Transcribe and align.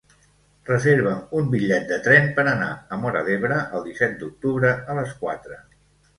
Reserva'm 0.69 1.19
un 1.39 1.51
bitllet 1.51 1.85
de 1.91 1.99
tren 2.07 2.25
per 2.39 2.47
anar 2.53 2.71
a 2.75 2.99
Móra 3.03 3.23
d'Ebre 3.29 3.61
el 3.81 3.87
disset 3.91 4.19
d'octubre 4.25 4.75
a 4.95 4.99
les 5.03 5.15
quatre. 5.23 5.63